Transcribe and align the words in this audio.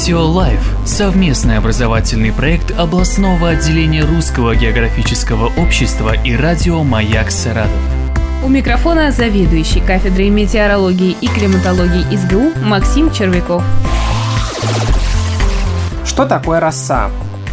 Радио 0.00 0.24
Лайф– 0.24 0.76
совместный 0.86 1.58
образовательный 1.58 2.32
проект 2.32 2.70
областного 2.70 3.50
отделения 3.50 4.02
Русского 4.02 4.56
географического 4.56 5.52
общества 5.60 6.14
и 6.14 6.34
радио 6.34 6.82
«Маяк 6.82 7.30
Саратов». 7.30 7.70
У 8.42 8.48
микрофона 8.48 9.12
заведующий 9.12 9.80
кафедрой 9.80 10.30
метеорологии 10.30 11.14
и 11.20 11.28
климатологии 11.28 12.16
СГУ 12.16 12.64
Максим 12.64 13.12
Червяков. 13.12 13.62
Что 16.06 16.24
такое 16.24 16.60
роса? 16.60 17.10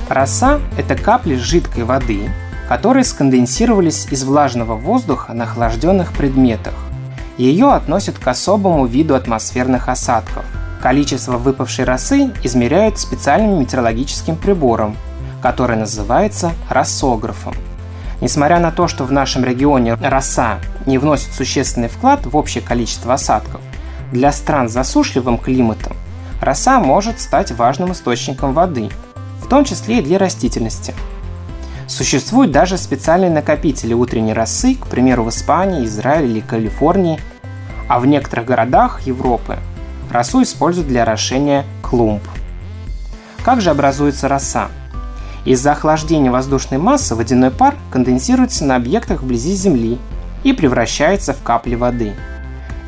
Роса– 0.08 0.62
это 0.78 0.96
капли 0.96 1.36
жидкой 1.36 1.84
воды, 1.84 2.32
которые 2.70 3.04
сконденсировались 3.04 4.08
из 4.10 4.24
влажного 4.24 4.76
воздуха 4.76 5.34
на 5.34 5.44
охлажденных 5.44 6.14
предметах. 6.14 6.76
Ее 7.38 7.74
относят 7.74 8.18
к 8.18 8.26
особому 8.26 8.86
виду 8.86 9.16
атмосферных 9.16 9.90
осадков. 9.90 10.46
Количество 10.82 11.38
выпавшей 11.38 11.86
росы 11.86 12.32
измеряют 12.44 13.00
специальным 13.00 13.60
метеорологическим 13.60 14.36
прибором, 14.36 14.96
который 15.42 15.76
называется 15.76 16.52
рассографом. 16.70 17.54
Несмотря 18.22 18.60
на 18.60 18.72
то, 18.72 18.88
что 18.88 19.04
в 19.04 19.12
нашем 19.12 19.44
регионе 19.44 19.96
роса 19.96 20.60
не 20.86 20.98
вносит 20.98 21.34
существенный 21.34 21.88
вклад 21.88 22.26
в 22.26 22.36
общее 22.36 22.64
количество 22.64 23.14
осадков, 23.14 23.62
для 24.12 24.32
стран 24.32 24.70
с 24.70 24.74
засушливым 24.74 25.38
климатом 25.38 25.94
роса 26.42 26.80
может 26.80 27.20
стать 27.20 27.52
важным 27.52 27.92
источником 27.92 28.54
воды, 28.54 28.90
в 29.44 29.48
том 29.48 29.66
числе 29.66 30.00
и 30.00 30.02
для 30.02 30.18
растительности– 30.18 30.94
Существуют 31.88 32.52
даже 32.52 32.78
специальные 32.78 33.32
накопители 33.32 33.94
утренней 33.94 34.34
росы, 34.34 34.76
к 34.76 34.88
примеру, 34.88 35.24
в 35.24 35.30
Испании, 35.30 35.86
Израиле 35.86 36.30
или 36.30 36.40
Калифорнии, 36.42 37.20
а 37.88 38.00
в 38.00 38.06
некоторых 38.06 38.46
городах 38.46 39.02
Европы 39.04 39.58
росу 40.18 40.42
используют 40.42 40.88
для 40.88 41.04
орошения 41.04 41.64
клумб. 41.84 42.24
Как 43.44 43.62
же 43.62 43.70
образуется 43.70 44.28
роса? 44.28 44.70
Из-за 45.46 45.74
охлаждения 45.74 46.32
воздушной 46.32 46.80
массы 46.80 47.14
водяной 47.14 47.52
пар 47.52 47.76
конденсируется 47.92 48.66
на 48.66 48.78
объектах 48.78 49.22
вблизи 49.22 49.54
Земли 49.54 50.00
и 50.44 50.54
превращается 50.54 51.34
в 51.34 51.44
капли 51.44 51.76
воды. 51.76 52.14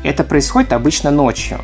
Это 0.02 0.24
происходит 0.24 0.72
обычно 0.72 1.12
ночью. 1.12 1.60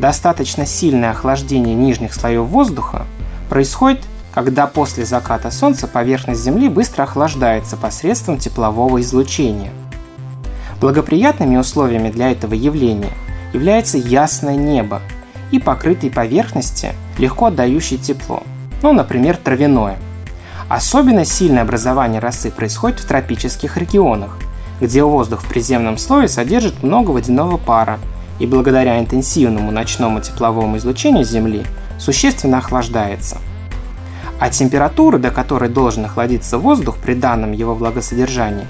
Достаточно 0.00 0.66
сильное 0.66 1.12
охлаждение 1.12 1.76
нижних 1.76 2.12
слоев 2.12 2.46
воздуха 2.46 3.06
происходит 3.48 4.00
когда 4.34 4.68
после 4.68 5.04
заката 5.04 5.50
Солнца 5.50 5.88
поверхность 5.88 6.42
Земли 6.42 6.68
быстро 6.68 7.04
охлаждается 7.04 7.76
посредством 7.76 8.38
теплового 8.38 9.00
излучения. 9.00 9.72
Благоприятными 10.80 11.56
условиями 11.56 12.10
для 12.10 12.30
этого 12.30 12.54
явления 12.54 13.14
является 13.52 13.98
ясное 13.98 14.56
небо 14.56 15.00
и 15.50 15.58
покрытые 15.58 16.10
поверхности, 16.10 16.92
легко 17.18 17.46
отдающие 17.46 17.98
тепло, 17.98 18.42
ну, 18.82 18.92
например, 18.92 19.36
травяное. 19.36 19.98
Особенно 20.68 21.24
сильное 21.24 21.62
образование 21.62 22.20
росы 22.20 22.50
происходит 22.50 23.00
в 23.00 23.06
тропических 23.06 23.76
регионах, 23.76 24.38
где 24.80 25.02
воздух 25.02 25.42
в 25.42 25.48
приземном 25.48 25.98
слое 25.98 26.28
содержит 26.28 26.82
много 26.82 27.10
водяного 27.10 27.56
пара 27.56 27.98
и 28.38 28.46
благодаря 28.46 29.00
интенсивному 29.00 29.70
ночному 29.70 30.20
тепловому 30.20 30.76
излучению 30.76 31.24
Земли 31.24 31.64
существенно 31.98 32.58
охлаждается– 32.58 33.38
а 34.38 34.50
температура, 34.50 35.18
до 35.18 35.30
которой 35.30 35.68
должен 35.68 36.04
охладиться 36.04 36.58
воздух 36.58 36.96
при 36.98 37.14
данном 37.14 37.52
его 37.52 37.74
влагосодержании, 37.74 38.66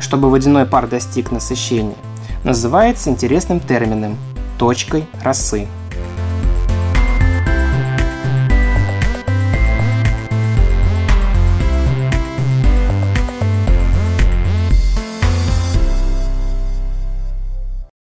чтобы 0.00 0.30
водяной 0.30 0.64
пар 0.64 0.86
достиг 0.86 1.30
насыщения, 1.30 1.96
называется 2.44 3.10
интересным 3.10 3.60
термином– 3.60 4.16
точкой 4.58 5.06
росы. 5.22 5.66